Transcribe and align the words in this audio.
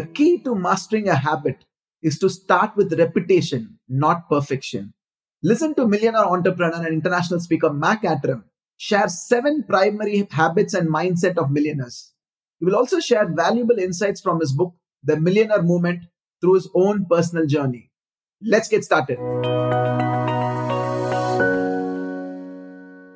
The 0.00 0.06
key 0.06 0.38
to 0.44 0.54
mastering 0.54 1.08
a 1.10 1.14
habit 1.14 1.66
is 2.00 2.18
to 2.20 2.30
start 2.30 2.74
with 2.74 2.98
repetition, 2.98 3.78
not 3.86 4.30
perfection. 4.30 4.94
Listen 5.42 5.74
to 5.74 5.86
millionaire 5.86 6.24
entrepreneur 6.24 6.76
and 6.76 6.94
international 6.94 7.38
speaker 7.38 7.70
Mac 7.70 8.02
Attram 8.04 8.44
share 8.78 9.10
seven 9.10 9.62
primary 9.68 10.26
habits 10.30 10.72
and 10.72 10.88
mindset 10.88 11.36
of 11.36 11.50
millionaires. 11.50 12.14
He 12.60 12.64
will 12.64 12.76
also 12.76 12.98
share 12.98 13.28
valuable 13.28 13.78
insights 13.78 14.22
from 14.22 14.40
his 14.40 14.54
book, 14.54 14.72
The 15.04 15.20
Millionaire 15.20 15.62
Moment, 15.62 16.04
through 16.40 16.54
his 16.54 16.70
own 16.74 17.04
personal 17.04 17.44
journey. 17.44 17.90
Let's 18.40 18.68
get 18.68 18.84
started. 18.84 19.18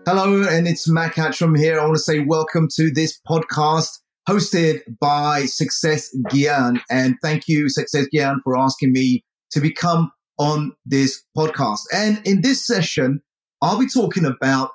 Hello, 0.07 0.46
and 0.51 0.69
it's 0.69 0.87
Mac 0.87 1.15
Attram 1.15 1.59
here. 1.59 1.80
I 1.80 1.85
want 1.85 1.96
to 1.96 2.02
say 2.02 2.19
welcome 2.19 2.69
to 2.77 2.91
this 2.91 3.19
podcast 3.27 4.01
hosted 4.28 4.80
by 5.01 5.45
Success 5.46 6.14
Gyan. 6.28 6.80
And 6.90 7.16
thank 7.23 7.49
you, 7.49 7.68
Success 7.68 8.07
Gyan, 8.15 8.37
for 8.43 8.59
asking 8.59 8.93
me 8.93 9.24
to 9.52 9.60
become 9.60 10.10
on 10.38 10.73
this 10.85 11.23
podcast. 11.37 11.80
And 11.93 12.21
in 12.26 12.43
this 12.43 12.66
session, 12.66 13.23
I'll 13.62 13.79
be 13.79 13.88
talking 13.88 14.24
about 14.24 14.71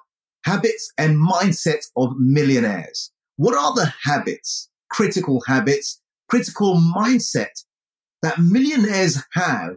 habits 0.45 0.91
and 0.97 1.17
mindsets 1.17 1.87
of 1.97 2.13
millionaires. 2.17 3.11
What 3.37 3.55
are 3.55 3.73
the 3.73 3.93
habits, 4.03 4.69
critical 4.89 5.41
habits, 5.47 6.02
critical 6.29 6.75
mindset 6.75 7.63
that 8.21 8.39
millionaires 8.39 9.23
have 9.33 9.75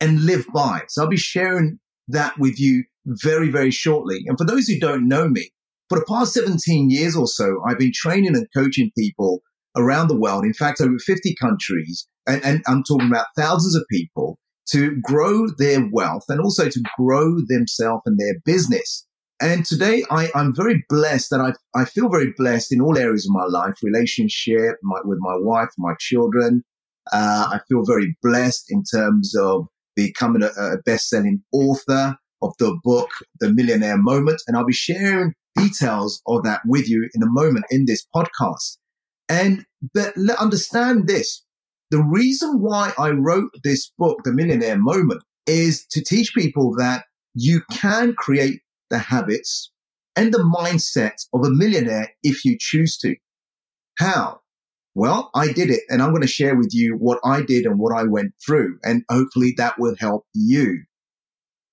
and 0.00 0.24
live 0.24 0.46
by? 0.52 0.82
So 0.88 1.02
I'll 1.02 1.08
be 1.08 1.16
sharing 1.16 1.78
that 2.08 2.38
with 2.38 2.58
you 2.58 2.84
very, 3.06 3.50
very 3.50 3.70
shortly. 3.70 4.24
And 4.26 4.38
for 4.38 4.44
those 4.44 4.66
who 4.66 4.78
don't 4.78 5.08
know 5.08 5.28
me, 5.28 5.50
for 5.88 5.98
the 5.98 6.04
past 6.06 6.34
17 6.34 6.90
years 6.90 7.16
or 7.16 7.26
so, 7.26 7.62
I've 7.66 7.78
been 7.78 7.92
training 7.94 8.36
and 8.36 8.46
coaching 8.54 8.90
people 8.96 9.40
around 9.76 10.08
the 10.08 10.18
world. 10.18 10.44
In 10.44 10.52
fact, 10.52 10.80
over 10.80 10.98
50 10.98 11.34
countries, 11.40 12.06
and, 12.26 12.44
and 12.44 12.62
I'm 12.66 12.82
talking 12.82 13.08
about 13.08 13.26
thousands 13.36 13.74
of 13.74 13.84
people 13.90 14.38
to 14.70 14.96
grow 15.02 15.46
their 15.56 15.88
wealth 15.90 16.24
and 16.28 16.40
also 16.40 16.68
to 16.68 16.82
grow 16.98 17.36
themselves 17.46 18.02
and 18.04 18.18
their 18.18 18.34
business. 18.44 19.06
And 19.40 19.64
today 19.64 20.02
I, 20.10 20.30
am 20.34 20.54
very 20.54 20.84
blessed 20.88 21.30
that 21.30 21.40
I, 21.40 21.52
I 21.78 21.84
feel 21.84 22.10
very 22.10 22.34
blessed 22.36 22.72
in 22.72 22.80
all 22.80 22.98
areas 22.98 23.26
of 23.26 23.32
my 23.32 23.44
life, 23.44 23.74
relationship 23.82 24.76
my, 24.82 24.98
with 25.04 25.18
my 25.20 25.36
wife, 25.38 25.68
my 25.78 25.94
children. 25.98 26.64
Uh, 27.12 27.48
I 27.52 27.60
feel 27.68 27.84
very 27.86 28.16
blessed 28.22 28.66
in 28.68 28.82
terms 28.82 29.34
of 29.36 29.68
becoming 29.96 30.42
a, 30.42 30.48
a 30.60 30.82
best-selling 30.84 31.42
author 31.52 32.16
of 32.42 32.52
the 32.58 32.76
book, 32.84 33.10
The 33.40 33.52
Millionaire 33.52 33.96
Moment. 33.96 34.42
And 34.46 34.56
I'll 34.56 34.66
be 34.66 34.72
sharing 34.72 35.34
details 35.58 36.22
of 36.26 36.42
that 36.44 36.60
with 36.66 36.88
you 36.88 37.08
in 37.14 37.22
a 37.22 37.28
moment 37.28 37.66
in 37.70 37.84
this 37.86 38.06
podcast. 38.14 38.78
And 39.28 39.64
but 39.94 40.14
understand 40.38 41.06
this. 41.06 41.44
The 41.90 42.02
reason 42.02 42.60
why 42.60 42.92
I 42.98 43.10
wrote 43.10 43.50
this 43.64 43.90
book, 43.98 44.18
The 44.24 44.32
Millionaire 44.32 44.78
Moment, 44.78 45.22
is 45.46 45.86
to 45.90 46.02
teach 46.02 46.34
people 46.34 46.74
that 46.76 47.04
you 47.34 47.62
can 47.70 48.14
create 48.14 48.60
the 48.90 48.98
habits 48.98 49.70
and 50.16 50.34
the 50.34 50.38
mindset 50.38 51.14
of 51.32 51.46
a 51.46 51.50
millionaire 51.50 52.10
if 52.22 52.44
you 52.44 52.56
choose 52.58 52.98
to. 52.98 53.14
How? 53.98 54.40
Well, 54.94 55.30
I 55.34 55.52
did 55.52 55.70
it 55.70 55.82
and 55.88 56.02
I'm 56.02 56.10
going 56.10 56.22
to 56.22 56.28
share 56.28 56.56
with 56.56 56.70
you 56.72 56.96
what 56.98 57.20
I 57.24 57.42
did 57.42 57.66
and 57.66 57.78
what 57.78 57.96
I 57.96 58.02
went 58.02 58.32
through. 58.44 58.78
And 58.82 59.04
hopefully 59.08 59.54
that 59.56 59.78
will 59.78 59.94
help 59.96 60.26
you. 60.34 60.82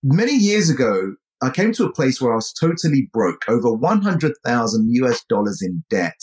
Many 0.04 0.38
years 0.38 0.70
ago, 0.70 1.16
I 1.42 1.50
came 1.50 1.74
to 1.74 1.86
a 1.86 1.92
place 1.92 2.22
where 2.22 2.32
I 2.32 2.36
was 2.36 2.54
totally 2.54 3.10
broke, 3.12 3.44
over 3.48 3.74
100,000 3.74 4.90
US 4.94 5.24
dollars 5.30 5.62
in 5.62 5.84
debt, 5.90 6.16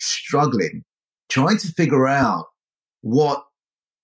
struggling, 0.00 0.82
trying 1.28 1.58
to 1.58 1.72
figure 1.72 2.06
out 2.06 2.46
what, 3.02 3.44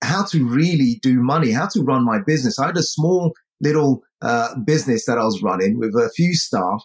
how 0.03 0.25
to 0.27 0.47
really 0.49 0.99
do 1.03 1.23
money, 1.23 1.53
how 1.53 1.69
to 1.69 1.83
run 1.83 2.05
my 2.05 2.19
business. 2.27 2.59
I 2.59 2.67
had 2.67 2.77
a 2.77 2.83
small 2.83 3.33
little 3.61 4.03
uh, 4.23 4.55
business 4.67 5.07
that 5.07 5.19
I 5.19 5.25
was 5.25 5.43
running 5.43 5.79
with 5.79 5.95
a 5.95 6.11
few 6.15 6.35
staff 6.35 6.83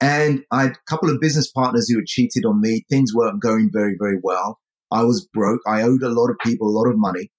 and 0.00 0.42
I 0.50 0.64
had 0.64 0.72
a 0.72 0.90
couple 0.90 1.08
of 1.08 1.20
business 1.20 1.50
partners 1.50 1.88
who 1.88 1.96
had 1.98 2.06
cheated 2.06 2.44
on 2.44 2.60
me. 2.60 2.84
Things 2.90 3.14
weren't 3.14 3.40
going 3.40 3.70
very, 3.72 3.94
very 3.98 4.18
well. 4.22 4.58
I 4.90 5.04
was 5.04 5.26
broke. 5.32 5.60
I 5.66 5.82
owed 5.82 6.02
a 6.02 6.08
lot 6.08 6.30
of 6.30 6.36
people 6.44 6.68
a 6.68 6.76
lot 6.76 6.88
of 6.88 6.98
money. 6.98 7.30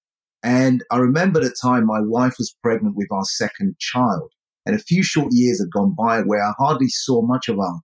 And 0.41 0.83
I 0.91 0.97
remember 0.97 1.39
the 1.39 1.55
time 1.61 1.85
my 1.85 2.01
wife 2.01 2.35
was 2.37 2.55
pregnant 2.61 2.95
with 2.95 3.07
our 3.11 3.23
second 3.23 3.75
child. 3.79 4.31
And 4.65 4.75
a 4.75 4.79
few 4.79 5.03
short 5.03 5.29
years 5.31 5.59
had 5.59 5.71
gone 5.71 5.95
by 5.97 6.21
where 6.21 6.43
I 6.43 6.53
hardly 6.57 6.87
saw 6.87 7.21
much 7.21 7.47
of 7.49 7.59
our 7.59 7.81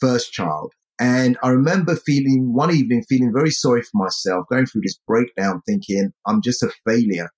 first 0.00 0.32
child. 0.32 0.72
And 0.98 1.38
I 1.42 1.48
remember 1.48 1.96
feeling 1.96 2.52
one 2.52 2.74
evening, 2.74 3.04
feeling 3.08 3.32
very 3.32 3.50
sorry 3.50 3.82
for 3.82 4.04
myself, 4.04 4.44
going 4.50 4.66
through 4.66 4.82
this 4.82 4.98
breakdown, 5.06 5.62
thinking, 5.66 6.12
I'm 6.26 6.42
just 6.42 6.62
a 6.62 6.70
failure. 6.86 7.30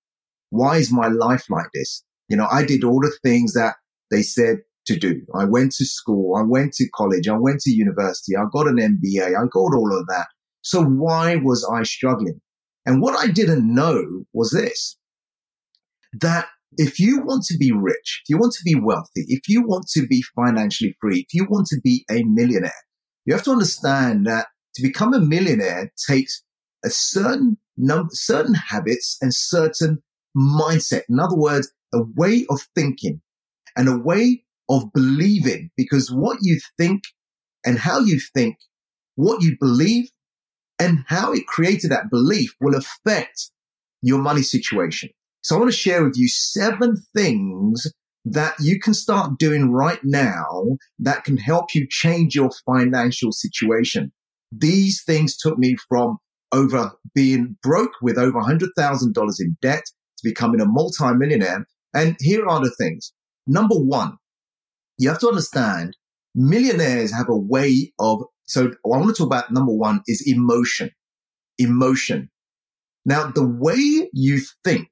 Why 0.50 0.76
is 0.76 0.92
my 0.92 1.08
life 1.08 1.44
like 1.48 1.69
this? 1.72 2.04
You 2.28 2.36
know, 2.36 2.48
I 2.50 2.64
did 2.64 2.84
all 2.84 3.00
the 3.00 3.16
things 3.22 3.54
that 3.54 3.76
they 4.10 4.22
said 4.22 4.58
to 4.86 4.97
do. 4.97 5.22
I 5.34 5.44
went 5.44 5.72
to 5.72 5.84
school. 5.84 6.36
I 6.36 6.42
went 6.42 6.72
to 6.74 6.88
college. 6.94 7.28
I 7.28 7.38
went 7.38 7.60
to 7.60 7.70
university. 7.70 8.36
I 8.36 8.42
got 8.53 8.66
an 8.66 8.76
MBA. 8.76 9.28
I 9.28 9.47
got 9.50 9.74
all 9.74 9.97
of 9.97 10.06
that. 10.09 10.26
So 10.62 10.84
why 10.84 11.36
was 11.36 11.69
I 11.72 11.84
struggling? 11.84 12.41
And 12.84 13.00
what 13.00 13.16
I 13.16 13.30
didn't 13.30 13.72
know 13.72 14.24
was 14.32 14.50
this, 14.50 14.97
that 16.20 16.48
if 16.78 16.99
you 16.99 17.21
want 17.22 17.44
to 17.44 17.59
be 17.59 17.72
rich, 17.72 18.22
if 18.25 18.31
you 18.31 18.38
want 18.38 18.53
to 18.55 18.62
be 18.65 18.75
wealthy, 18.75 19.25
if 19.28 19.49
you 19.49 19.62
want 19.62 19.87
to 19.88 20.06
be 20.06 20.22
financially 20.34 20.94
free, 21.00 21.21
if 21.21 21.34
you 21.34 21.47
want 21.49 21.66
to 21.69 21.81
be 21.83 22.05
a 22.10 22.22
millionaire, 22.25 22.72
you 23.25 23.34
have 23.34 23.44
to 23.44 23.50
understand 23.50 24.27
that 24.27 24.47
to 24.75 24.83
become 24.83 25.12
a 25.12 25.21
millionaire 25.21 25.93
takes 26.09 26.43
a 26.84 26.91
certain 26.91 27.59
number, 27.77 28.09
certain 28.12 28.55
habits 28.55 29.19
and 29.21 29.34
certain 29.34 30.03
mindset. 30.37 31.03
In 31.09 31.21
other 31.21 31.37
words, 31.37 31.71
a 31.93 32.03
way 32.16 32.47
of 32.49 32.60
thinking 32.75 33.21
and 33.77 33.89
a 33.89 33.99
way 33.99 34.44
of 34.69 34.93
believing 34.93 35.71
because 35.77 36.10
what 36.10 36.39
you 36.41 36.59
think 36.78 37.03
and 37.65 37.78
how 37.78 38.00
you 38.00 38.19
think, 38.34 38.56
what 39.15 39.43
you 39.43 39.56
believe 39.60 40.09
and 40.78 41.04
how 41.06 41.33
it 41.33 41.47
created 41.47 41.91
that 41.91 42.10
belief 42.10 42.54
will 42.60 42.75
affect 42.75 43.50
your 44.00 44.21
money 44.21 44.43
situation. 44.43 45.10
So 45.42 45.56
I 45.56 45.58
want 45.58 45.70
to 45.72 45.76
share 45.76 46.04
with 46.04 46.14
you 46.16 46.28
seven 46.28 46.97
things 47.14 47.86
that 48.25 48.54
you 48.60 48.78
can 48.78 48.94
start 48.94 49.38
doing 49.38 49.72
right 49.72 49.98
now 50.04 50.64
that 51.00 51.25
can 51.25 51.36
help 51.36 51.75
you 51.75 51.86
change 51.91 52.36
your 52.36 52.50
financial 52.64 53.32
situation. 53.32 54.12
These 54.53 55.03
things 55.03 55.36
took 55.36 55.58
me 55.58 55.76
from 55.88 56.19
over 56.53 56.92
being 57.14 57.56
broke 57.62 57.94
with 58.00 58.19
over 58.19 58.41
$100,000 58.41 59.41
in 59.41 59.56
debt 59.60 59.84
to 59.84 60.22
becoming 60.22 60.60
a 60.60 60.66
multimillionaire. 60.66 61.66
And 61.94 62.16
here 62.20 62.47
are 62.47 62.60
the 62.60 62.70
things. 62.78 63.12
Number 63.47 63.74
one, 63.74 64.19
you 64.98 65.09
have 65.09 65.19
to 65.20 65.28
understand 65.28 65.97
millionaires 66.34 67.12
have 67.12 67.28
a 67.28 67.36
way 67.36 67.92
of, 67.98 68.22
so 68.44 68.66
I 68.66 68.72
want 68.84 69.09
to 69.09 69.14
talk 69.14 69.26
about 69.26 69.50
number 69.50 69.72
one 69.72 70.03
is 70.06 70.22
emotion. 70.26 70.91
Emotion. 71.59 72.30
Now, 73.04 73.33
the 73.34 73.47
way 73.47 74.09
you 74.12 74.41
think 74.65 74.88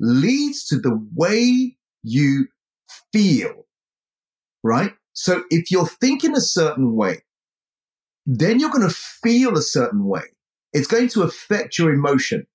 leads 0.00 0.66
to 0.66 0.78
the 0.78 0.98
way 1.14 1.76
you 2.02 2.48
feel, 3.12 3.66
right? 4.62 4.92
So 5.12 5.44
if 5.50 5.70
you're 5.70 5.86
thinking 5.86 6.36
a 6.36 6.40
certain 6.40 6.94
way, 6.94 7.22
then 8.26 8.60
you're 8.60 8.70
going 8.70 8.88
to 8.88 8.94
feel 8.94 9.56
a 9.56 9.62
certain 9.62 10.04
way. 10.06 10.22
It's 10.72 10.86
going 10.86 11.08
to 11.10 11.22
affect 11.22 11.78
your 11.78 11.92
emotion. 11.92 12.46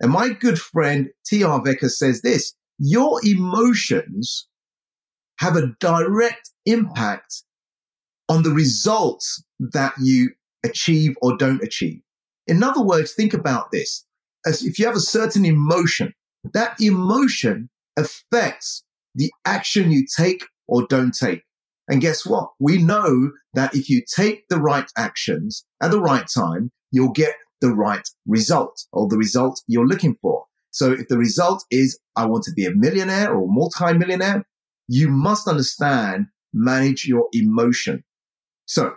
And 0.00 0.12
my 0.12 0.30
good 0.30 0.58
friend 0.58 1.08
T.R. 1.26 1.50
Harv 1.50 1.64
Eker 1.64 1.90
says 1.90 2.22
this, 2.22 2.54
your 2.78 3.20
emotions 3.24 4.46
have 5.38 5.56
a 5.56 5.74
direct 5.80 6.50
impact 6.64 7.42
on 8.28 8.42
the 8.42 8.50
results 8.50 9.42
that 9.58 9.94
you 10.00 10.30
achieve 10.64 11.16
or 11.22 11.36
don't 11.36 11.62
achieve. 11.62 12.00
In 12.46 12.62
other 12.62 12.82
words, 12.82 13.12
think 13.12 13.34
about 13.34 13.70
this. 13.72 14.04
As 14.46 14.64
if 14.64 14.78
you 14.78 14.86
have 14.86 14.96
a 14.96 15.00
certain 15.00 15.44
emotion, 15.44 16.14
that 16.52 16.80
emotion 16.80 17.68
affects 17.96 18.84
the 19.14 19.32
action 19.44 19.90
you 19.90 20.06
take 20.16 20.44
or 20.68 20.86
don't 20.86 21.12
take. 21.12 21.42
And 21.88 22.00
guess 22.00 22.26
what? 22.26 22.50
We 22.58 22.82
know 22.82 23.32
that 23.54 23.74
if 23.74 23.88
you 23.88 24.02
take 24.14 24.48
the 24.48 24.58
right 24.58 24.90
actions 24.96 25.64
at 25.80 25.90
the 25.90 26.00
right 26.00 26.26
time, 26.26 26.72
you'll 26.90 27.12
get 27.12 27.34
the 27.60 27.72
right 27.72 28.06
result 28.26 28.84
or 28.92 29.08
the 29.08 29.16
result 29.16 29.62
you're 29.66 29.86
looking 29.86 30.14
for. 30.20 30.44
So 30.70 30.92
if 30.92 31.08
the 31.08 31.16
result 31.16 31.64
is 31.70 31.98
I 32.16 32.26
want 32.26 32.44
to 32.44 32.52
be 32.52 32.66
a 32.66 32.74
millionaire 32.74 33.34
or 33.34 33.46
multi-millionaire, 33.48 34.44
you 34.88 35.08
must 35.08 35.48
understand 35.48 36.26
manage 36.52 37.06
your 37.06 37.28
emotion. 37.32 38.04
So 38.66 38.94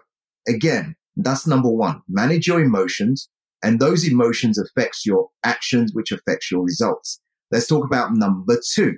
again, 0.48 0.96
that's 1.16 1.48
number 1.48 1.70
one. 1.70 2.02
Manage 2.10 2.48
your 2.48 2.60
emotions 2.60 3.30
and 3.64 3.80
those 3.80 4.08
emotions 4.08 4.58
affects 4.58 5.06
your 5.06 5.30
actions, 5.44 5.92
which 5.94 6.12
affects 6.12 6.52
your 6.52 6.64
results. 6.64 7.22
Let's 7.52 7.68
talk 7.68 7.86
about 7.86 8.12
number 8.14 8.58
two. 8.74 8.96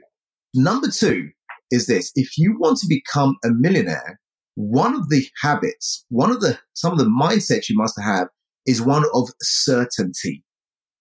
Number 0.54 0.90
two 0.90 1.30
is 1.70 1.88
this. 1.88 2.12
If 2.16 2.38
you 2.38 2.58
want 2.60 2.80
to 2.80 2.88
become 2.88 3.38
a 3.44 3.50
millionaire, 3.50 4.20
one 4.56 4.96
of 4.96 5.10
the 5.10 5.26
habits, 5.42 6.06
one 6.10 6.32
of 6.32 6.42
the, 6.42 6.60
some 6.74 6.92
of 6.92 6.98
the 6.98 7.06
mindsets 7.06 7.70
you 7.70 7.78
must 7.78 8.00
have 8.00 8.28
is 8.66 8.82
one 8.82 9.06
of 9.14 9.30
certainty. 9.42 10.44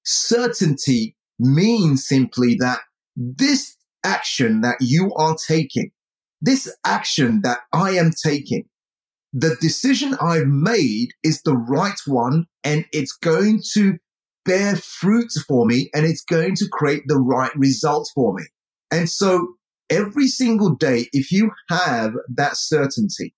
Certainty 0.04 1.16
means 1.38 2.06
simply 2.06 2.54
that 2.60 2.80
this 3.16 3.76
action 4.04 4.60
that 4.60 4.76
you 4.80 5.12
are 5.16 5.36
taking, 5.46 5.90
this 6.40 6.74
action 6.86 7.40
that 7.42 7.58
I 7.72 7.92
am 7.92 8.12
taking, 8.24 8.64
the 9.32 9.56
decision 9.60 10.16
I've 10.20 10.46
made 10.46 11.08
is 11.22 11.42
the 11.42 11.56
right 11.56 11.98
one 12.06 12.46
and 12.64 12.84
it's 12.92 13.12
going 13.12 13.62
to 13.74 13.98
bear 14.44 14.76
fruit 14.76 15.30
for 15.46 15.66
me 15.66 15.90
and 15.94 16.06
it's 16.06 16.24
going 16.24 16.54
to 16.56 16.68
create 16.70 17.02
the 17.06 17.18
right 17.18 17.54
results 17.56 18.10
for 18.14 18.34
me. 18.34 18.44
And 18.90 19.08
so 19.08 19.54
every 19.88 20.28
single 20.28 20.74
day, 20.74 21.08
if 21.12 21.30
you 21.30 21.50
have 21.68 22.12
that 22.34 22.56
certainty, 22.56 23.34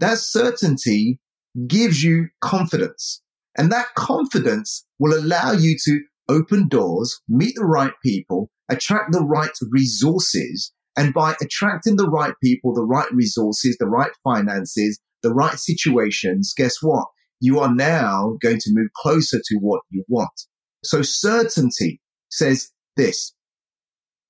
that 0.00 0.18
certainty 0.18 1.20
gives 1.66 2.02
you 2.02 2.28
confidence 2.40 3.22
and 3.56 3.70
that 3.70 3.94
confidence 3.94 4.86
will 4.98 5.18
allow 5.18 5.52
you 5.52 5.76
to 5.84 6.00
open 6.28 6.68
doors, 6.68 7.20
meet 7.28 7.54
the 7.56 7.64
right 7.64 7.92
people, 8.02 8.50
attract 8.70 9.12
the 9.12 9.24
right 9.24 9.50
resources. 9.70 10.72
And 10.96 11.14
by 11.14 11.34
attracting 11.40 11.96
the 11.96 12.08
right 12.08 12.34
people, 12.42 12.74
the 12.74 12.84
right 12.84 13.10
resources, 13.12 13.76
the 13.78 13.86
right 13.86 14.12
finances, 14.22 15.00
the 15.22 15.32
right 15.32 15.58
situations, 15.58 16.52
guess 16.56 16.76
what? 16.82 17.06
You 17.42 17.58
are 17.58 17.74
now 17.74 18.36
going 18.40 18.58
to 18.60 18.70
move 18.72 18.90
closer 18.94 19.38
to 19.44 19.56
what 19.56 19.82
you 19.90 20.04
want. 20.08 20.30
So 20.84 21.02
certainty 21.02 22.00
says 22.30 22.70
this. 22.96 23.34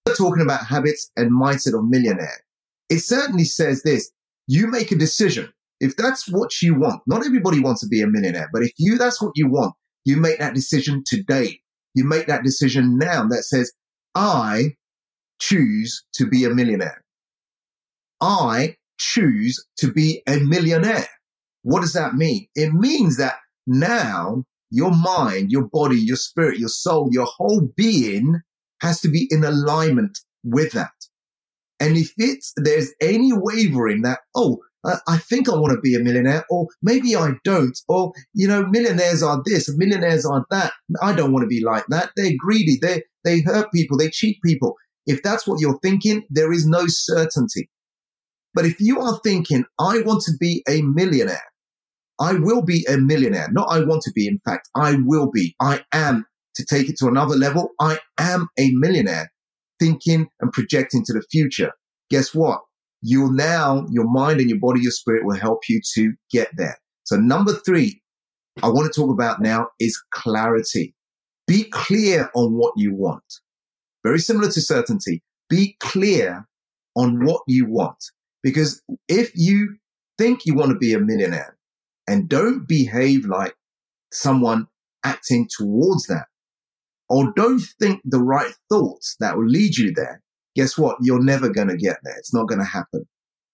We're 0.07 0.15
talking 0.15 0.41
about 0.41 0.65
habits 0.65 1.11
and 1.15 1.31
mindset 1.31 1.79
of 1.79 1.85
millionaire. 1.85 2.43
It 2.89 3.01
certainly 3.01 3.45
says 3.45 3.83
this. 3.83 4.11
You 4.47 4.67
make 4.67 4.93
a 4.93 4.97
decision. 4.97 5.53
If 5.79 5.95
that's 5.95 6.27
what 6.27 6.63
you 6.63 6.75
want, 6.75 7.03
not 7.07 7.27
everybody 7.27 7.61
wants 7.61 7.83
to 7.83 7.87
be 7.87 8.01
a 8.01 8.07
millionaire, 8.07 8.49
but 8.51 8.63
if 8.63 8.73
you, 8.79 8.97
that's 8.97 9.21
what 9.21 9.33
you 9.35 9.47
want, 9.47 9.75
you 10.07 10.17
make 10.17 10.39
that 10.39 10.55
decision 10.55 11.03
today. 11.05 11.61
You 11.95 12.05
make 12.05 12.29
that 12.29 12.45
decision 12.45 12.97
now 12.97 13.27
that 13.29 13.43
says, 13.43 13.75
I 14.15 14.77
choose 15.39 16.03
to 16.15 16.27
be 16.27 16.47
a 16.47 16.51
millionaire. 16.51 17.05
I 18.23 18.77
choose 18.99 19.63
to 19.81 19.93
be 19.93 20.23
a 20.27 20.39
millionaire. 20.39 21.09
What 21.63 21.81
does 21.81 21.93
that 21.93 22.15
mean? 22.15 22.47
It 22.55 22.73
means 22.73 23.17
that 23.19 23.37
now 23.67 24.45
your 24.71 24.91
mind, 24.91 25.51
your 25.51 25.69
body, 25.69 25.99
your 25.99 26.17
spirit, 26.17 26.59
your 26.59 26.69
soul, 26.69 27.09
your 27.13 27.27
whole 27.27 27.69
being 27.77 28.41
has 28.81 29.01
to 29.01 29.09
be 29.09 29.29
in 29.31 29.45
alignment 29.45 30.19
with 30.43 30.73
that. 30.73 30.93
And 31.79 31.97
if 31.97 32.13
it's, 32.17 32.53
there's 32.57 32.93
any 33.01 33.33
wavering 33.33 34.03
that, 34.03 34.21
oh, 34.35 34.59
I 34.85 35.19
think 35.19 35.49
I 35.49 35.55
want 35.55 35.73
to 35.73 35.81
be 35.81 35.95
a 35.95 36.01
millionaire, 36.01 36.45
or 36.51 36.67
maybe 36.83 37.15
I 37.15 37.35
don't, 37.45 37.79
or, 37.89 38.13
you 38.35 38.49
know, 38.49 38.67
millionaires 38.67 39.23
are 39.23 39.41
this, 39.45 39.73
millionaires 39.77 40.27
are 40.27 40.45
that. 40.51 40.73
I 41.01 41.13
don't 41.13 41.33
want 41.33 41.45
to 41.45 41.49
be 41.49 41.63
like 41.65 41.85
that. 41.89 42.11
They're 42.17 42.33
greedy. 42.37 42.79
They, 42.83 43.03
they 43.25 43.43
hurt 43.43 43.71
people. 43.73 43.97
They 43.97 44.11
cheat 44.11 44.39
people. 44.45 44.75
If 45.07 45.23
that's 45.23 45.47
what 45.47 45.61
you're 45.61 45.79
thinking, 45.81 46.25
there 46.31 46.53
is 46.53 46.67
no 46.67 46.87
certainty. 46.89 47.71
But 48.55 48.67
if 48.67 48.81
you 48.81 49.01
are 49.01 49.21
thinking, 49.23 49.65
I 49.79 50.03
want 50.03 50.23
to 50.23 50.33
be 50.41 50.65
a 50.69 50.83
millionaire, 50.83 51.52
I 52.23 52.35
will 52.35 52.63
be 52.63 52.87
a 52.89 52.99
millionaire. 52.99 53.49
Not 53.51 53.67
I 53.69 53.81
want 53.81 54.03
to 54.03 54.13
be. 54.13 54.29
In 54.29 54.39
fact, 54.39 54.69
I 54.77 54.97
will 55.05 55.29
be. 55.29 55.57
I 55.61 55.81
am 55.93 56.25
to 56.55 56.65
take 56.65 56.89
it 56.89 56.97
to 56.99 57.09
another 57.09 57.35
level. 57.35 57.71
I 57.81 57.99
am 58.17 58.49
a 58.59 58.71
millionaire 58.75 59.33
thinking 59.81 60.29
and 60.41 60.53
projecting 60.53 61.03
to 61.07 61.13
the 61.13 61.25
future. 61.33 61.73
Guess 62.11 62.33
what? 62.33 62.61
You'll 63.01 63.33
now, 63.33 63.87
your 63.91 64.09
mind 64.09 64.39
and 64.39 64.49
your 64.49 64.61
body, 64.61 64.81
your 64.81 64.93
spirit 64.93 65.25
will 65.25 65.37
help 65.37 65.63
you 65.69 65.81
to 65.95 66.13
get 66.31 66.49
there. 66.57 66.79
So 67.03 67.17
number 67.17 67.55
three, 67.67 68.01
I 68.63 68.69
want 68.69 68.93
to 68.93 69.01
talk 69.01 69.11
about 69.11 69.43
now 69.43 69.69
is 69.81 70.01
clarity. 70.13 70.95
Be 71.49 71.65
clear 71.65 72.31
on 72.37 72.53
what 72.57 72.75
you 72.77 72.95
want. 72.95 73.25
Very 74.05 74.21
similar 74.21 74.49
to 74.53 74.61
certainty. 74.61 75.25
Be 75.49 75.77
clear 75.81 76.47
on 76.95 77.25
what 77.25 77.43
you 77.49 77.67
want. 77.69 77.99
Because 78.45 78.81
if 79.09 79.33
you 79.35 79.77
think 80.19 80.47
you 80.47 80.55
want 80.55 80.71
to 80.71 80.79
be 80.79 80.93
a 80.95 81.01
millionaire 81.01 81.57
and 82.07 82.29
don't 82.29 82.67
behave 82.67 83.25
like 83.27 83.55
someone 84.13 84.67
acting 85.05 85.49
towards 85.57 86.07
that, 86.07 86.27
or 87.09 87.33
don't 87.35 87.61
think 87.81 88.01
the 88.05 88.23
right 88.23 88.53
thoughts 88.69 89.17
that 89.21 89.37
will 89.37 89.47
lead 89.47 89.77
you 89.77 89.93
there, 89.95 90.23
guess 90.55 90.79
what? 90.79 90.97
You're 91.01 91.23
never 91.23 91.49
going 91.49 91.69
to 91.69 91.77
get 91.77 91.99
there. 92.03 92.17
It's 92.19 92.35
not 92.35 92.49
going 92.49 92.61
to 92.61 92.65
happen. 92.65 93.07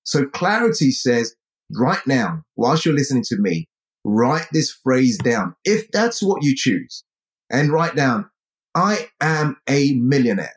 So 0.04 0.26
clarity 0.26 0.90
says 0.90 1.34
right 1.72 2.04
now, 2.06 2.42
whilst 2.56 2.84
you're 2.84 2.94
listening 2.94 3.24
to 3.28 3.36
me, 3.38 3.68
write 4.04 4.48
this 4.52 4.72
phrase 4.72 5.18
down. 5.18 5.54
If 5.64 5.90
that's 5.90 6.22
what 6.22 6.42
you 6.42 6.54
choose 6.56 7.04
and 7.50 7.70
write 7.70 7.94
down, 7.94 8.30
I 8.74 9.08
am 9.20 9.56
a 9.68 9.92
millionaire, 9.94 10.56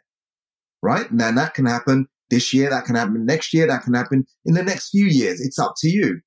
right? 0.81 1.11
Now 1.11 1.31
that 1.31 1.53
can 1.53 1.65
happen 1.65 2.07
this 2.29 2.53
year, 2.53 2.69
that 2.69 2.85
can 2.85 2.95
happen 2.95 3.25
next 3.25 3.53
year, 3.53 3.67
that 3.67 3.83
can 3.83 3.93
happen 3.93 4.25
in 4.45 4.53
the 4.53 4.63
next 4.63 4.89
few 4.89 5.05
years. 5.05 5.41
It's 5.41 5.59
up 5.59 5.73
to 5.79 5.89
you. 5.89 6.21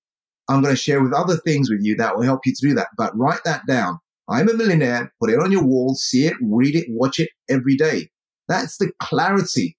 I'm 0.49 0.63
going 0.63 0.75
to 0.75 0.81
share 0.81 1.03
with 1.03 1.13
other 1.13 1.37
things 1.37 1.71
with 1.71 1.81
you 1.83 1.97
that 1.97 2.17
will 2.17 2.25
help 2.25 2.41
you 2.45 2.53
to 2.55 2.69
do 2.69 2.75
that. 2.75 2.89
But 2.97 3.17
write 3.17 3.45
that 3.45 3.63
down. 3.67 3.99
I'm 4.29 4.49
a 4.49 4.55
millionaire. 4.55 5.13
Put 5.21 5.31
it 5.31 5.39
on 5.39 5.53
your 5.53 5.65
wall, 5.65 5.95
see 5.95 6.27
it, 6.27 6.35
read 6.43 6.75
it, 6.75 6.87
watch 6.89 7.19
it 7.19 7.31
every 7.49 7.77
day. 7.77 8.09
That's 8.49 8.77
the 8.79 8.93
clarity, 9.01 9.77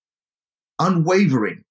unwavering. 0.80 1.64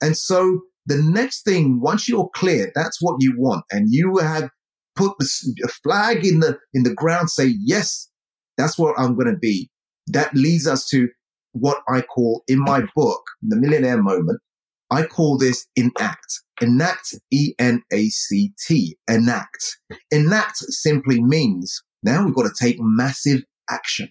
And 0.00 0.16
so 0.16 0.62
the 0.86 1.00
next 1.02 1.44
thing, 1.44 1.80
once 1.80 2.08
you're 2.08 2.30
clear, 2.34 2.72
that's 2.74 2.98
what 3.00 3.16
you 3.20 3.34
want. 3.36 3.64
And 3.70 3.86
you 3.90 4.18
have 4.18 4.50
put 4.96 5.16
the 5.18 5.70
flag 5.82 6.24
in 6.24 6.40
the, 6.40 6.58
in 6.74 6.82
the 6.82 6.94
ground, 6.94 7.30
say, 7.30 7.54
yes, 7.62 8.08
that's 8.56 8.78
what 8.78 8.98
I'm 8.98 9.14
going 9.14 9.32
to 9.32 9.38
be. 9.38 9.70
That 10.08 10.34
leads 10.34 10.66
us 10.66 10.86
to 10.88 11.08
what 11.52 11.78
I 11.88 12.00
call 12.00 12.42
in 12.48 12.58
my 12.58 12.82
book, 12.94 13.22
The 13.42 13.56
Millionaire 13.56 14.02
Moment, 14.02 14.40
I 14.90 15.04
call 15.04 15.38
this 15.38 15.66
enact. 15.76 16.42
Enact, 16.60 17.14
E-N-A-C-T, 17.32 18.98
enact. 19.08 19.78
Enact 20.10 20.56
simply 20.56 21.22
means 21.22 21.82
now 22.02 22.24
we've 22.24 22.34
got 22.34 22.44
to 22.44 22.54
take 22.58 22.76
massive 22.78 23.42
action. 23.68 24.10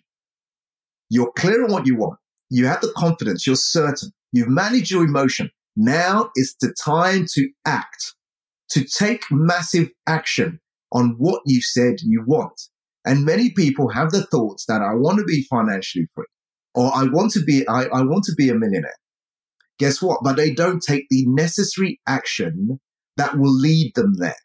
You're 1.09 1.31
clear 1.33 1.63
on 1.63 1.71
what 1.71 1.85
you 1.85 1.95
want. 1.95 2.19
You 2.49 2.67
have 2.67 2.81
the 2.81 2.93
confidence. 2.95 3.45
You're 3.45 3.55
certain. 3.55 4.11
You've 4.31 4.49
managed 4.49 4.91
your 4.91 5.03
emotion. 5.03 5.49
Now 5.75 6.31
is 6.35 6.55
the 6.59 6.73
time 6.83 7.25
to 7.33 7.49
act, 7.65 8.15
to 8.71 8.83
take 8.83 9.23
massive 9.31 9.89
action 10.07 10.59
on 10.91 11.15
what 11.17 11.41
you 11.45 11.61
said 11.61 11.95
you 12.01 12.23
want. 12.25 12.59
And 13.05 13.25
many 13.25 13.51
people 13.51 13.89
have 13.89 14.11
the 14.11 14.25
thoughts 14.25 14.65
that 14.67 14.81
I 14.81 14.93
want 14.93 15.19
to 15.19 15.23
be 15.23 15.43
financially 15.49 16.07
free 16.13 16.25
or 16.75 16.91
I 16.93 17.05
want 17.05 17.31
to 17.33 17.43
be, 17.43 17.67
I, 17.67 17.85
I 17.85 18.01
want 18.03 18.23
to 18.25 18.33
be 18.35 18.49
a 18.49 18.55
millionaire. 18.55 18.95
Guess 19.79 20.01
what? 20.01 20.19
But 20.23 20.35
they 20.35 20.53
don't 20.53 20.83
take 20.83 21.05
the 21.09 21.25
necessary 21.27 21.99
action 22.07 22.79
that 23.17 23.37
will 23.37 23.53
lead 23.53 23.93
them 23.95 24.15
there. 24.17 24.35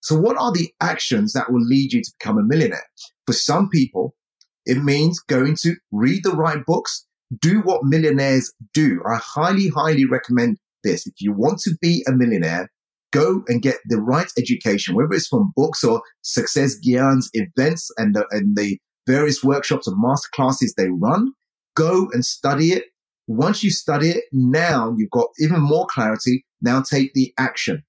So 0.00 0.16
what 0.16 0.36
are 0.36 0.52
the 0.52 0.72
actions 0.80 1.32
that 1.32 1.50
will 1.50 1.64
lead 1.64 1.92
you 1.92 2.02
to 2.02 2.12
become 2.18 2.38
a 2.38 2.42
millionaire? 2.42 2.86
For 3.26 3.32
some 3.32 3.68
people, 3.68 4.14
it 4.66 4.82
means 4.82 5.18
going 5.18 5.56
to 5.62 5.74
read 5.92 6.24
the 6.24 6.32
right 6.32 6.64
books, 6.66 7.06
do 7.40 7.60
what 7.60 7.84
millionaires 7.84 8.52
do. 8.72 9.00
I 9.06 9.16
highly, 9.16 9.68
highly 9.68 10.04
recommend 10.04 10.58
this. 10.82 11.06
If 11.06 11.14
you 11.20 11.32
want 11.32 11.58
to 11.60 11.76
be 11.80 12.04
a 12.06 12.12
millionaire, 12.12 12.70
go 13.12 13.44
and 13.48 13.62
get 13.62 13.76
the 13.86 14.00
right 14.00 14.30
education, 14.38 14.94
whether 14.94 15.12
it's 15.12 15.28
from 15.28 15.52
books 15.56 15.82
or 15.82 16.02
Success 16.22 16.76
Gyan's 16.78 17.30
events 17.32 17.90
and 17.96 18.14
the, 18.14 18.26
and 18.30 18.56
the 18.56 18.78
various 19.06 19.42
workshops 19.42 19.86
and 19.86 19.96
masterclasses 20.02 20.74
they 20.76 20.88
run. 20.90 21.32
Go 21.74 22.08
and 22.12 22.24
study 22.24 22.72
it 22.72 22.84
once 23.26 23.62
you 23.64 23.70
study 23.70 24.10
it, 24.10 24.24
now 24.32 24.94
you've 24.96 25.10
got 25.10 25.28
even 25.38 25.60
more 25.60 25.86
clarity. 25.86 26.44
Now 26.60 26.82
take 26.82 27.14
the 27.14 27.32
action. 27.38 27.82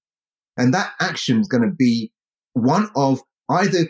And 0.56 0.72
that 0.74 0.92
action 1.00 1.40
is 1.40 1.48
going 1.48 1.62
to 1.62 1.74
be 1.74 2.12
one 2.54 2.88
of 2.96 3.20
either 3.50 3.88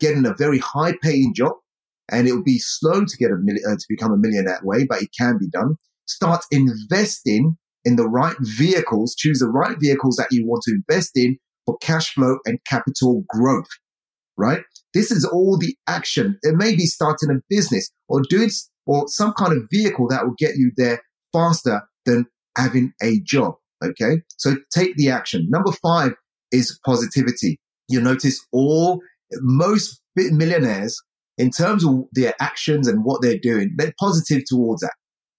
getting 0.00 0.26
a 0.26 0.34
very 0.34 0.58
high 0.58 0.94
paying 1.02 1.32
job 1.34 1.52
and 2.10 2.26
it 2.26 2.32
will 2.32 2.42
be 2.42 2.58
slow 2.58 3.04
to 3.04 3.16
get 3.16 3.30
a 3.30 3.36
million, 3.36 3.62
uh, 3.68 3.76
to 3.76 3.84
become 3.88 4.12
a 4.12 4.16
millionaire 4.16 4.54
that 4.54 4.64
way, 4.64 4.84
but 4.84 5.02
it 5.02 5.10
can 5.18 5.38
be 5.38 5.48
done. 5.48 5.76
Start 6.06 6.44
investing 6.50 7.56
in 7.84 7.96
the 7.96 8.08
right 8.08 8.36
vehicles. 8.40 9.14
Choose 9.14 9.38
the 9.38 9.48
right 9.48 9.76
vehicles 9.78 10.16
that 10.16 10.28
you 10.30 10.46
want 10.46 10.62
to 10.64 10.74
invest 10.74 11.12
in 11.14 11.38
for 11.66 11.78
cash 11.78 12.14
flow 12.14 12.38
and 12.44 12.58
capital 12.66 13.24
growth, 13.28 13.68
right? 14.36 14.62
This 14.94 15.10
is 15.10 15.24
all 15.24 15.56
the 15.58 15.76
action. 15.86 16.38
It 16.42 16.56
may 16.56 16.74
be 16.74 16.86
starting 16.86 17.30
a 17.30 17.40
business 17.48 17.90
or 18.08 18.20
doing 18.28 18.50
or 18.86 19.08
some 19.08 19.32
kind 19.32 19.52
of 19.52 19.68
vehicle 19.70 20.08
that 20.08 20.24
will 20.24 20.34
get 20.38 20.56
you 20.56 20.72
there 20.76 21.00
faster 21.32 21.82
than 22.04 22.26
having 22.56 22.92
a 23.02 23.20
job. 23.20 23.54
Okay. 23.82 24.22
So 24.36 24.56
take 24.74 24.96
the 24.96 25.10
action. 25.10 25.48
Number 25.50 25.72
five 25.72 26.14
is 26.50 26.78
positivity. 26.84 27.58
You'll 27.88 28.04
notice 28.04 28.44
all 28.52 29.00
most 29.40 30.00
millionaires 30.16 31.00
in 31.38 31.50
terms 31.50 31.84
of 31.84 32.04
their 32.12 32.34
actions 32.40 32.86
and 32.86 33.04
what 33.04 33.22
they're 33.22 33.38
doing, 33.38 33.74
they're 33.76 33.94
positive 33.98 34.42
towards 34.46 34.82
that. 34.82 34.94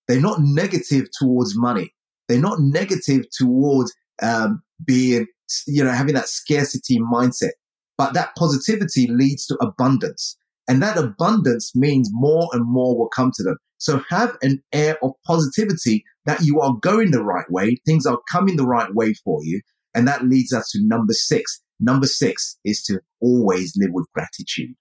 They're 0.07 0.19
not 0.19 0.39
negative 0.41 1.07
towards 1.17 1.57
money. 1.57 1.93
They're 2.27 2.39
not 2.39 2.59
negative 2.59 3.25
towards 3.31 3.93
um, 4.21 4.63
being, 4.83 5.27
you 5.67 5.83
know, 5.83 5.91
having 5.91 6.15
that 6.15 6.27
scarcity 6.27 7.00
mindset. 7.00 7.51
But 7.97 8.13
that 8.15 8.35
positivity 8.35 9.07
leads 9.07 9.45
to 9.47 9.57
abundance. 9.62 10.35
And 10.67 10.82
that 10.82 10.98
abundance 10.98 11.75
means 11.75 12.10
more 12.12 12.50
and 12.53 12.65
more 12.65 12.98
will 12.98 13.10
come 13.10 13.32
to 13.36 13.43
them. 13.43 13.58
So 13.77 14.01
have 14.10 14.38
an 14.41 14.63
air 14.72 14.98
of 15.03 15.12
positivity 15.25 16.03
that 16.25 16.41
you 16.41 16.62
are 16.62 16.77
going 16.82 17.12
the 17.12 17.24
right 17.24 17.50
way. 17.50 17.77
Things 17.86 18.05
are 18.05 18.20
coming 18.32 18.55
the 18.55 18.65
right 18.65 18.93
way 18.93 19.13
for 19.13 19.39
you. 19.43 19.62
And 19.93 20.08
that 20.08 20.25
leads 20.25 20.53
us 20.53 20.70
to 20.72 20.79
number 20.82 21.13
six. 21.13 21.62
Number 21.79 22.08
six 22.08 22.58
is 22.63 22.82
to 22.84 23.01
always 23.22 23.74
live 23.75 23.91
with 23.91 24.08
gratitude. 24.13 24.74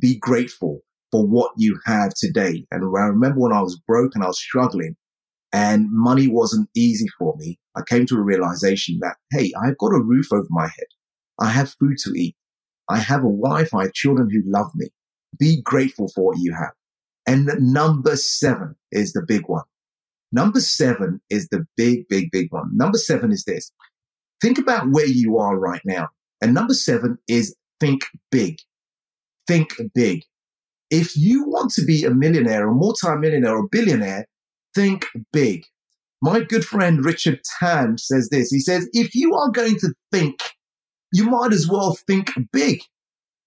Be 0.00 0.18
grateful 0.18 0.80
for 1.12 1.26
what 1.26 1.52
you 1.56 1.78
have 1.86 2.14
today. 2.14 2.66
And 2.70 2.82
I 2.82 3.04
remember 3.06 3.40
when 3.40 3.52
I 3.52 3.62
was 3.62 3.80
broke 3.86 4.14
and 4.14 4.24
I 4.24 4.26
was 4.26 4.40
struggling 4.40 4.96
and 5.52 5.86
money 5.90 6.28
wasn't 6.28 6.68
easy 6.76 7.06
for 7.18 7.34
me, 7.38 7.58
I 7.76 7.82
came 7.88 8.06
to 8.06 8.16
a 8.16 8.22
realization 8.22 8.98
that, 9.02 9.16
hey, 9.30 9.52
I've 9.62 9.78
got 9.78 9.94
a 9.94 10.02
roof 10.02 10.32
over 10.32 10.46
my 10.50 10.66
head. 10.66 10.86
I 11.40 11.48
have 11.50 11.74
food 11.78 11.96
to 12.04 12.12
eat. 12.14 12.36
I 12.88 12.98
have 12.98 13.22
a 13.22 13.28
wife. 13.28 13.74
I 13.74 13.84
have 13.84 13.92
children 13.92 14.28
who 14.30 14.42
love 14.44 14.70
me. 14.74 14.90
Be 15.38 15.60
grateful 15.62 16.08
for 16.08 16.24
what 16.24 16.38
you 16.38 16.54
have. 16.54 16.72
And 17.26 17.50
number 17.60 18.16
seven 18.16 18.74
is 18.90 19.12
the 19.12 19.22
big 19.26 19.42
one. 19.48 19.64
Number 20.32 20.60
seven 20.60 21.20
is 21.30 21.48
the 21.48 21.66
big, 21.76 22.08
big, 22.08 22.30
big 22.30 22.48
one. 22.50 22.70
Number 22.74 22.98
seven 22.98 23.32
is 23.32 23.44
this. 23.44 23.72
Think 24.40 24.58
about 24.58 24.90
where 24.90 25.06
you 25.06 25.38
are 25.38 25.58
right 25.58 25.82
now. 25.84 26.08
And 26.40 26.54
number 26.54 26.74
seven 26.74 27.18
is 27.28 27.56
think 27.80 28.02
big. 28.30 28.58
Think 29.46 29.74
big. 29.94 30.22
If 30.90 31.16
you 31.16 31.44
want 31.44 31.72
to 31.72 31.84
be 31.84 32.04
a 32.04 32.10
millionaire, 32.10 32.68
a 32.68 32.74
multi-millionaire, 32.74 33.56
or 33.56 33.68
billionaire, 33.68 34.26
think 34.74 35.06
big. 35.32 35.64
My 36.22 36.40
good 36.40 36.64
friend 36.64 37.04
Richard 37.04 37.40
Tan 37.58 37.98
says 37.98 38.28
this. 38.30 38.50
He 38.50 38.60
says, 38.60 38.88
if 38.92 39.14
you 39.14 39.34
are 39.34 39.50
going 39.50 39.76
to 39.80 39.92
think, 40.12 40.40
you 41.12 41.28
might 41.28 41.52
as 41.52 41.68
well 41.68 41.96
think 42.06 42.32
big 42.52 42.80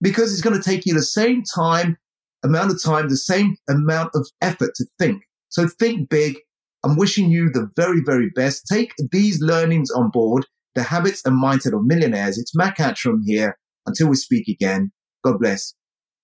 because 0.01 0.33
it's 0.33 0.41
going 0.41 0.59
to 0.59 0.69
take 0.69 0.85
you 0.85 0.93
the 0.93 1.03
same 1.03 1.43
time, 1.43 1.97
amount 2.43 2.71
of 2.71 2.81
time, 2.81 3.07
the 3.07 3.17
same 3.17 3.55
amount 3.69 4.11
of 4.15 4.27
effort 4.41 4.71
to 4.75 4.85
think. 4.99 5.23
So 5.49 5.67
think 5.67 6.09
big. 6.09 6.37
I'm 6.83 6.97
wishing 6.97 7.29
you 7.29 7.51
the 7.51 7.69
very, 7.75 8.01
very 8.03 8.29
best. 8.35 8.65
Take 8.67 8.93
these 9.11 9.39
learnings 9.39 9.91
on 9.91 10.09
board, 10.09 10.47
the 10.73 10.83
habits 10.83 11.21
and 11.25 11.41
mindset 11.41 11.73
of 11.73 11.85
millionaires. 11.85 12.39
It's 12.39 12.55
Mac 12.55 12.77
Attram 12.77 13.19
here. 13.25 13.57
Until 13.85 14.09
we 14.09 14.15
speak 14.15 14.47
again, 14.47 14.91
God 15.23 15.39
bless. 15.39 15.73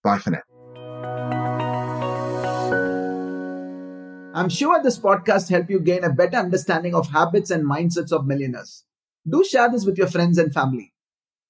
Bye 0.04 0.20
for 0.20 0.32
now. 0.32 0.42
I'm 4.34 4.50
sure 4.50 4.82
this 4.84 5.00
podcast 5.00 5.50
helped 5.50 5.72
you 5.72 5.80
gain 5.80 6.04
a 6.04 6.14
better 6.14 6.38
understanding 6.38 6.94
of 6.94 7.10
habits 7.10 7.50
and 7.50 7.68
mindsets 7.68 8.12
of 8.12 8.28
millionaires. 8.28 8.84
Do 9.28 9.44
share 9.44 9.70
this 9.72 9.86
with 9.86 9.98
your 9.98 10.08
friends 10.08 10.38
and 10.38 10.54
family. 10.54 10.94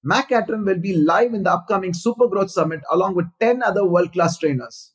Mac 0.04 0.30
Attram 0.30 0.64
will 0.66 0.80
be 0.80 0.96
live 0.96 1.34
in 1.34 1.42
the 1.44 1.52
upcoming 1.52 1.94
Super 1.94 2.28
Growth 2.28 2.52
Summit 2.52 2.82
along 2.92 3.16
with 3.16 3.26
10 3.40 3.64
other 3.64 3.84
world 3.86 4.12
class 4.14 4.38
trainers. 4.38 4.92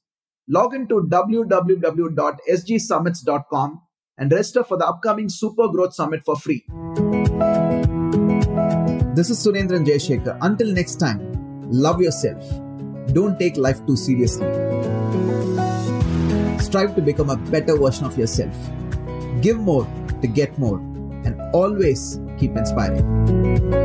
Log 0.49 0.75
into 0.75 1.03
www.sgsummits.com 1.03 3.83
and 4.19 4.31
register 4.31 4.63
for 4.63 4.77
the 4.79 4.87
upcoming 4.87 5.29
Super 5.29 5.67
Growth 5.69 5.95
Summit 5.95 6.23
for 6.25 6.37
free. 6.37 6.65
This 9.15 9.29
is 9.31 9.45
Surendran 9.45 9.85
Jayashekhar. 9.85 10.39
Until 10.41 10.73
next 10.73 10.97
time, 10.97 11.21
love 11.71 12.01
yourself. 12.01 12.43
Don't 13.13 13.37
take 13.39 13.57
life 13.57 13.85
too 13.87 13.97
seriously. 13.97 14.47
Strive 16.61 16.95
to 16.95 17.03
become 17.03 17.31
a 17.31 17.37
better 17.37 17.77
version 17.77 18.07
of 18.07 18.17
yourself. 18.17 18.55
Give 19.41 19.59
more 19.59 19.85
to 20.21 20.29
get 20.29 20.57
more 20.59 20.79
and 21.25 21.41
always 21.53 22.21
keep 22.39 22.57
inspiring. 22.57 23.82